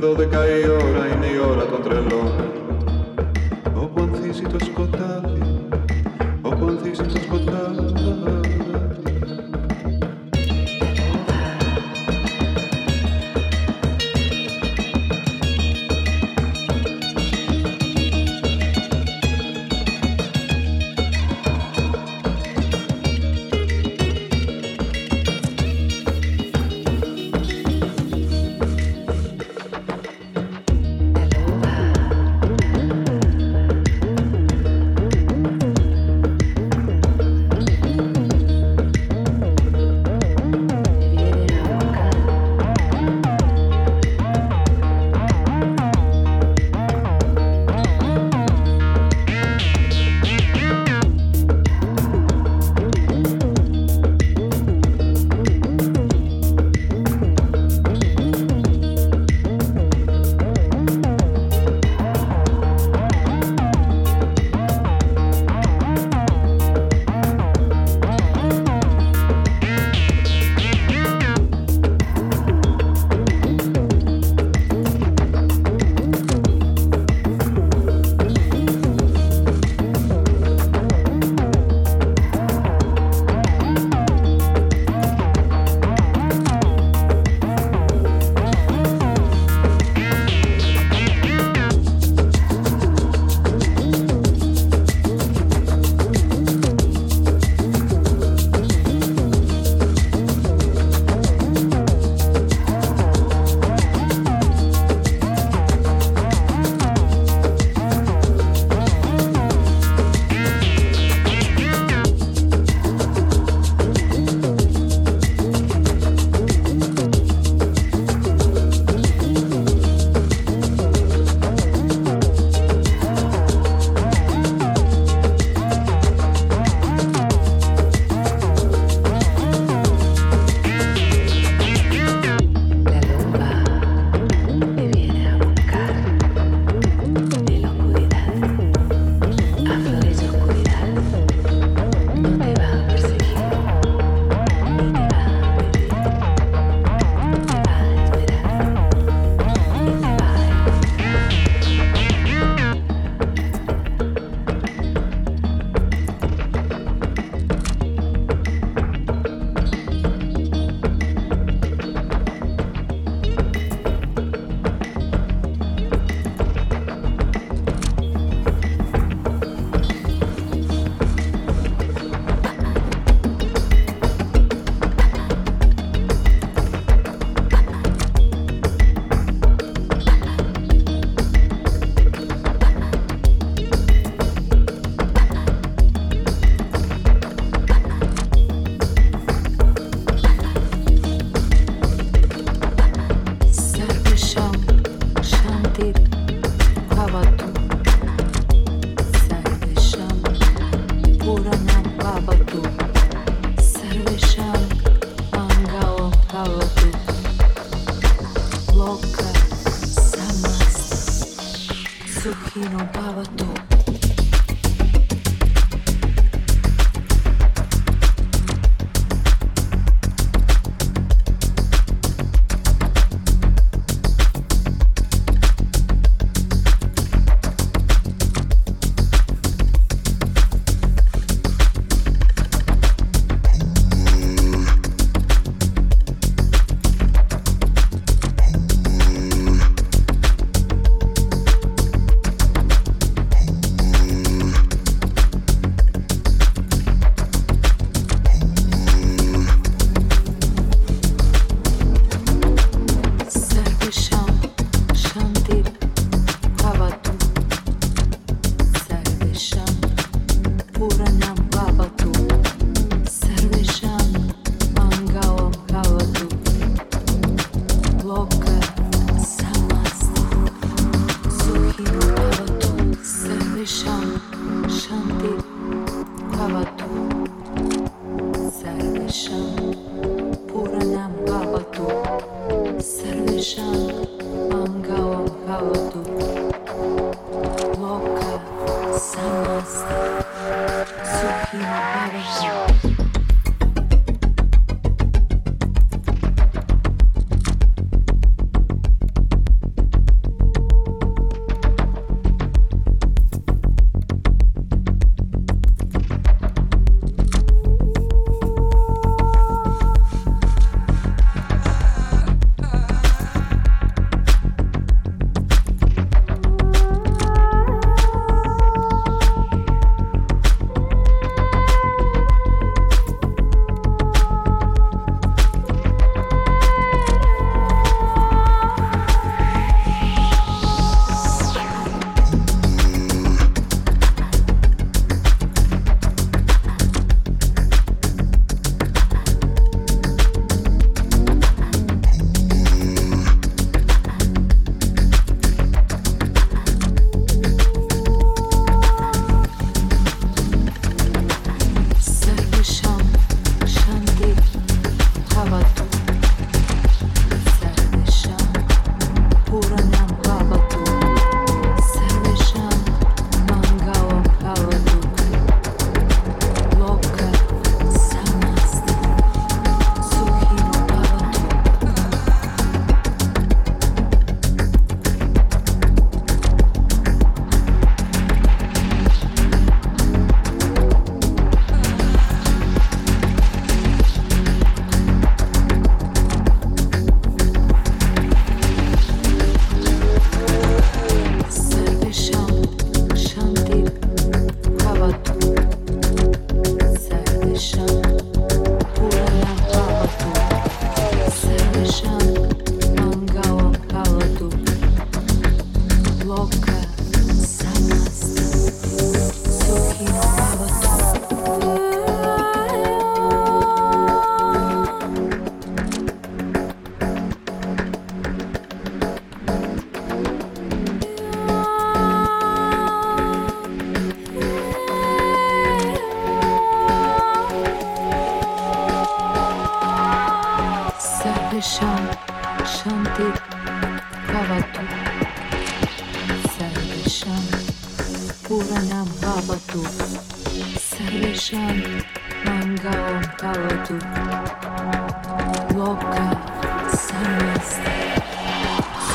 [0.00, 2.32] δώδεκα η ώρα, είναι η ώρα των τρελών.
[3.74, 5.68] Όπου ανθίζει το σκοτάδι,
[6.42, 7.89] όπου ανθίζει το σκοτάδι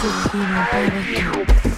[0.02, 1.75] Sixteen barbecue.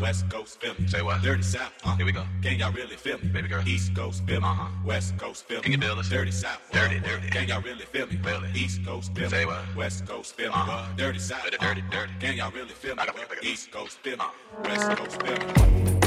[0.01, 0.89] West Coast feeling.
[0.89, 1.23] Say what?
[1.23, 1.73] Dirty South.
[1.85, 2.25] Uh, Here we go.
[2.43, 3.29] Can y'all really feel me?
[3.29, 3.67] Baby girl.
[3.67, 4.45] East Coast feeling.
[4.45, 4.69] Uh-huh.
[4.85, 5.63] West Coast feeling.
[5.63, 6.09] Can you feel us?
[6.09, 6.61] Dirty South.
[6.73, 7.29] Dirty, uh, dirty.
[7.29, 8.19] Can y'all really feel me?
[8.23, 8.57] It.
[8.57, 9.31] East Coast feeling.
[9.31, 9.63] Say what?
[9.77, 10.53] West Coast feeling.
[10.53, 10.87] Uh-huh.
[10.97, 11.45] Dirty South.
[11.45, 12.13] Dirty, dirty, dirty.
[12.21, 13.03] Can y'all really feel me?
[13.43, 14.21] East Coast feeling.
[14.21, 14.31] Uh.
[14.65, 16.02] West Coast feeling.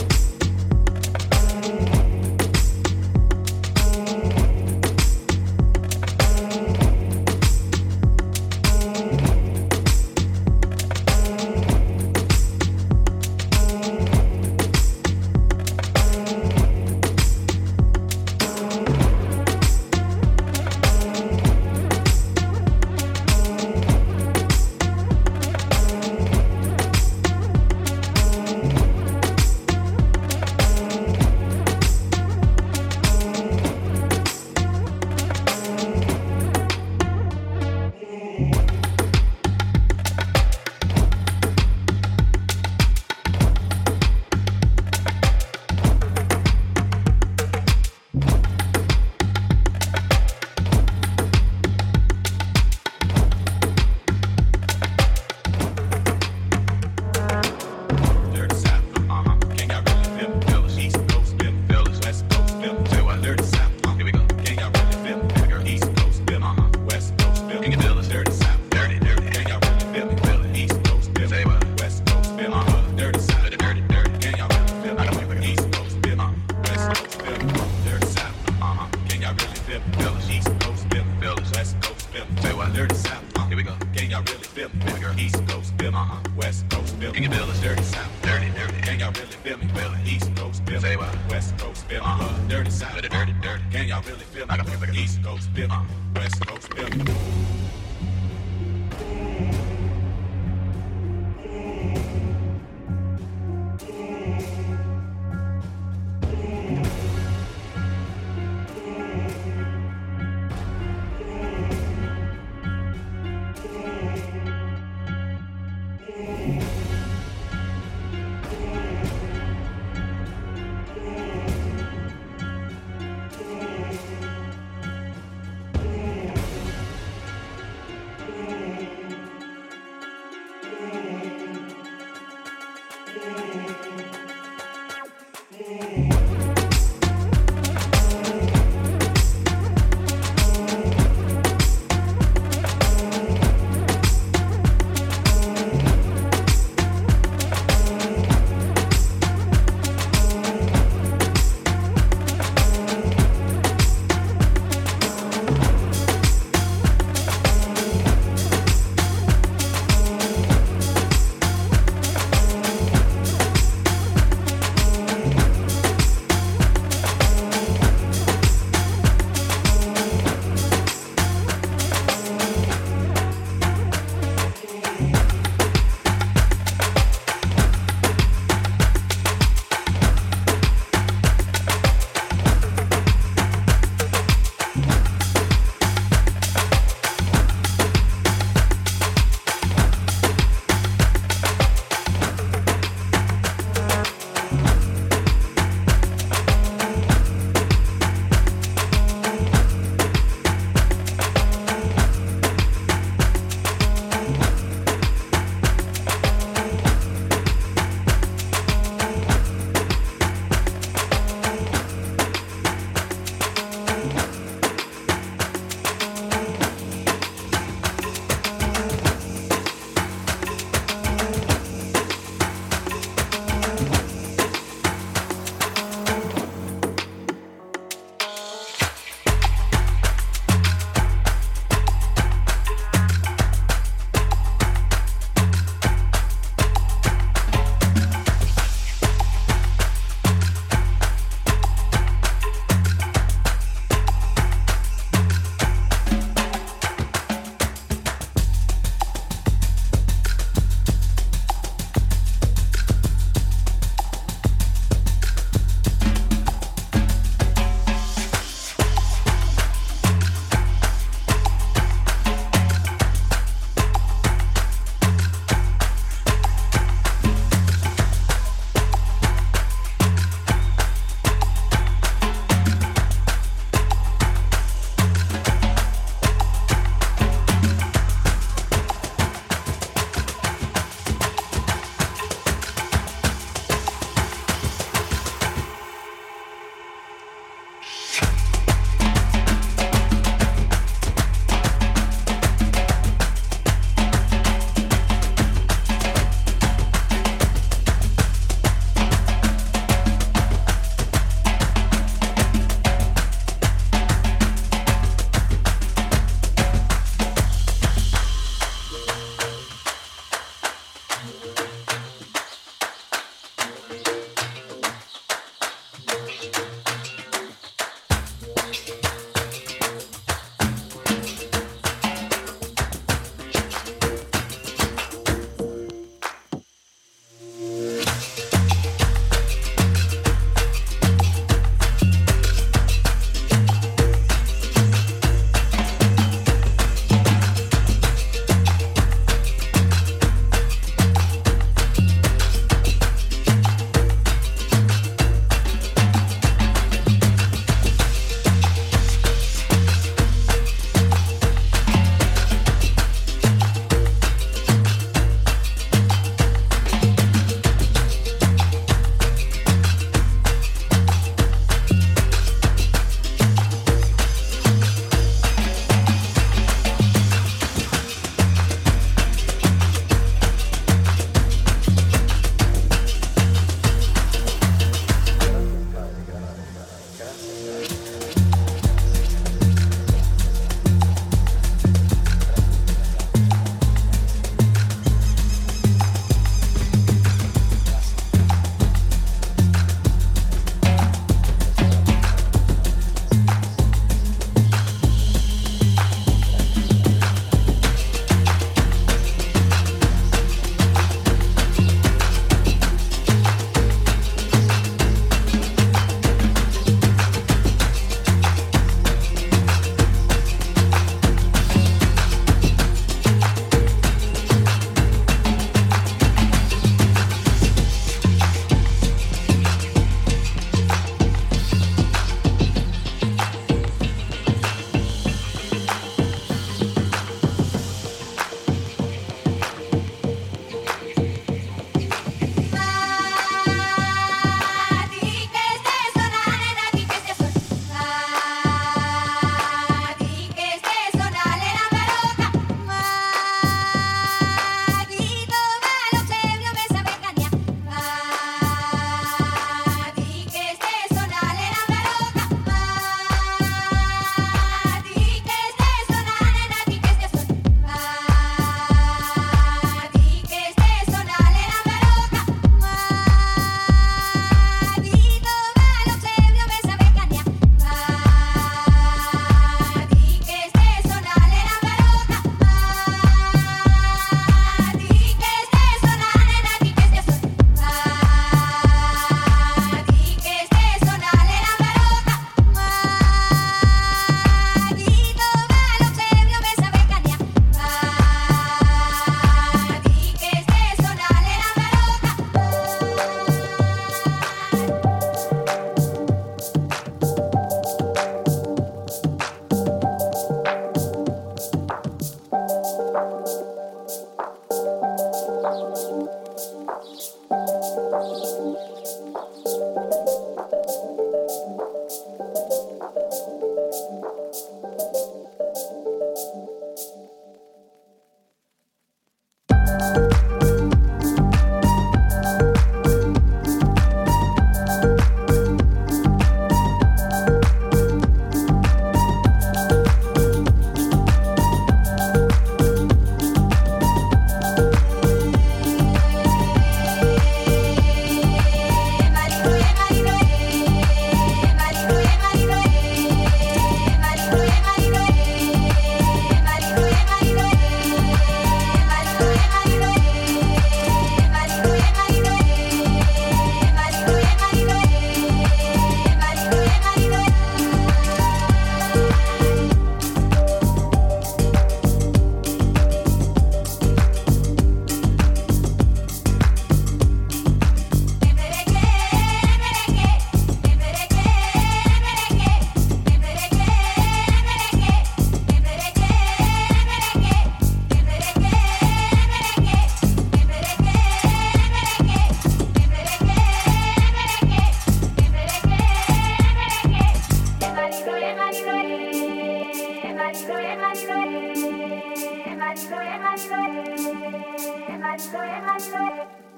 [595.88, 596.75] Thank you.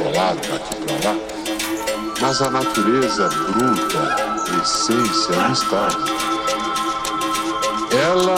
[0.00, 1.16] Pedras rolaram para aqui e para lá,
[2.20, 6.30] mas a natureza bruta, essência, ali estava
[7.92, 8.36] ela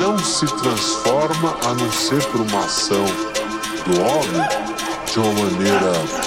[0.00, 3.04] não se transforma a não ser por uma ação
[3.86, 4.48] do homem
[5.10, 6.21] de uma maneira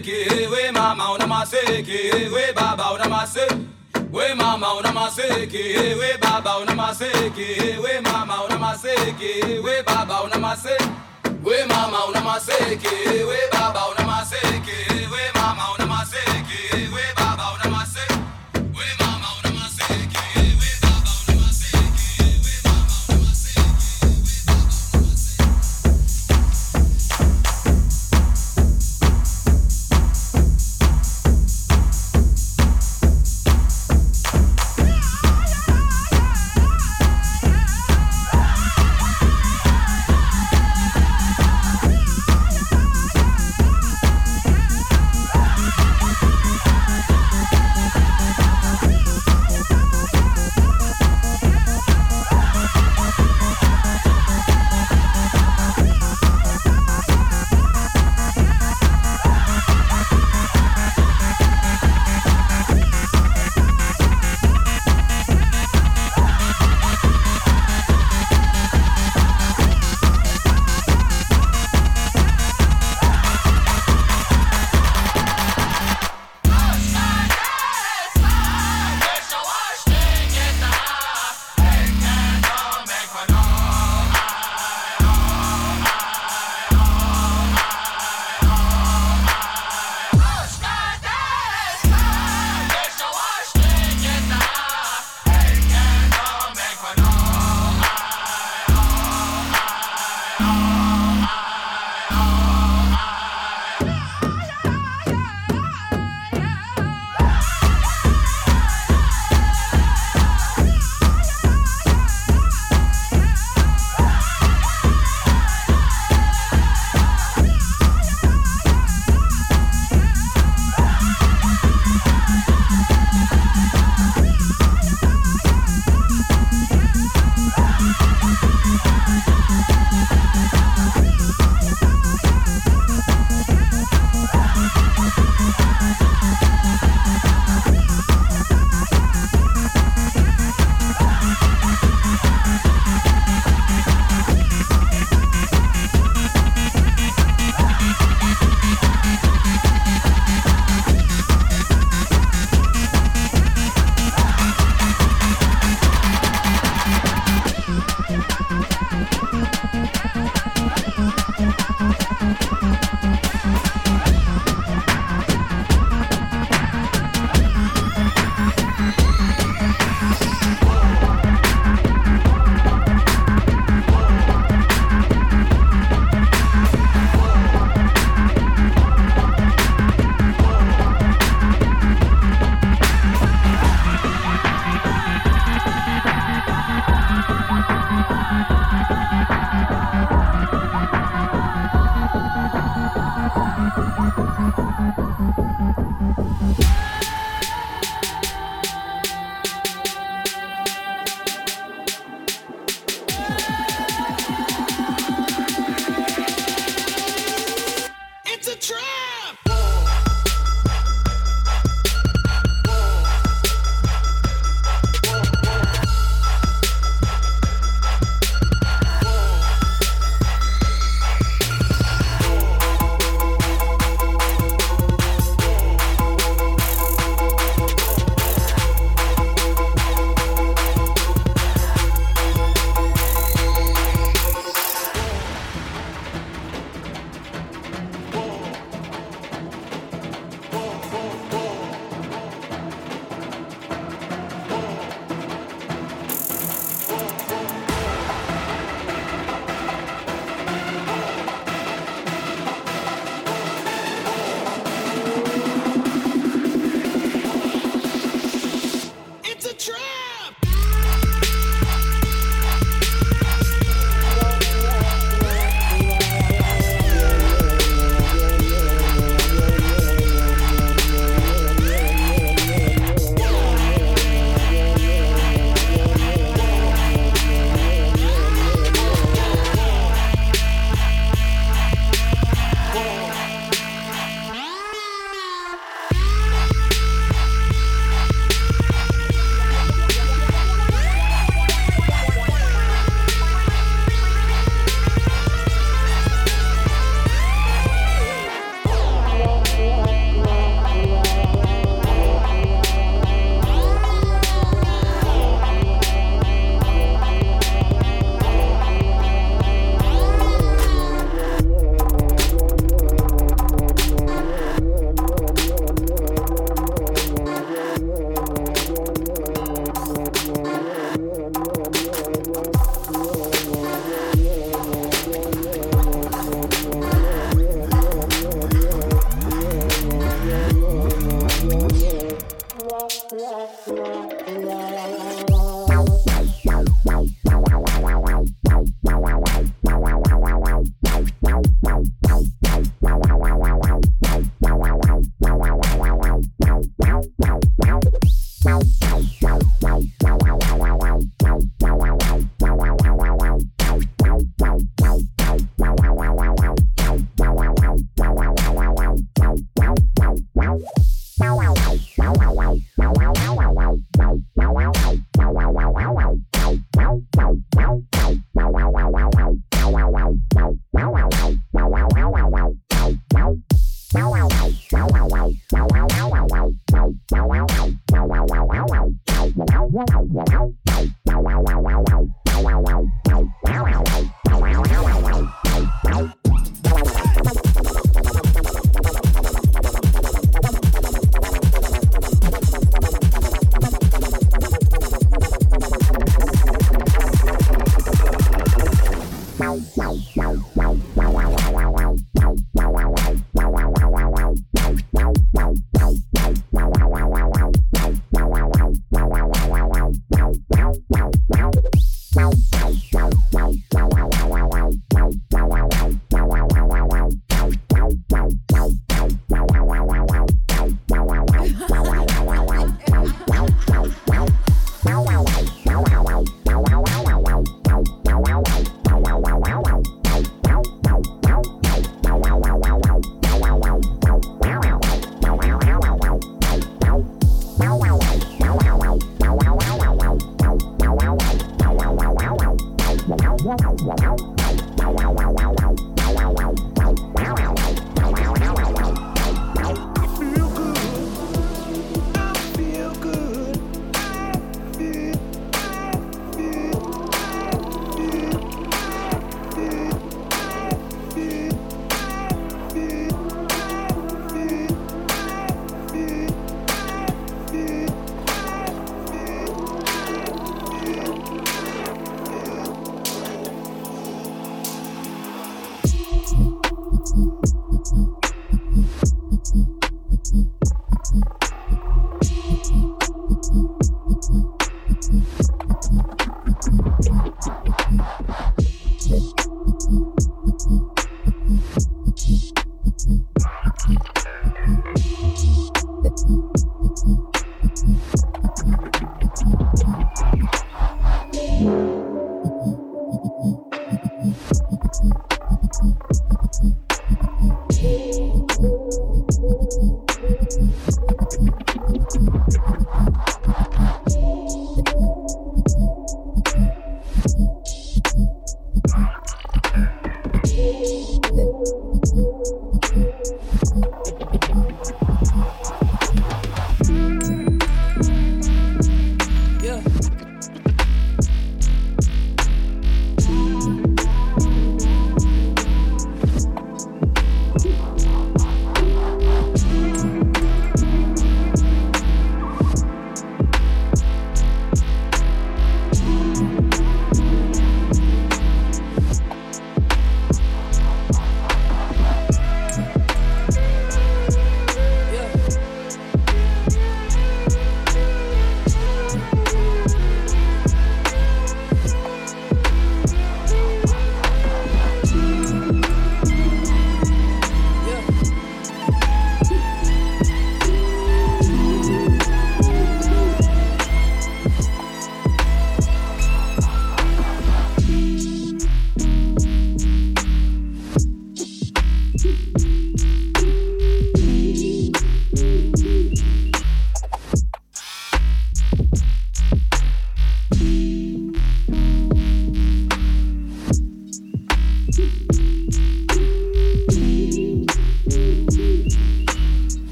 [0.00, 3.66] maseke, we mama una maseke, we baba una maseke,
[4.10, 7.57] we mama una maseke, we baba una maseke.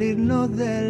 [0.00, 0.89] De salirnos de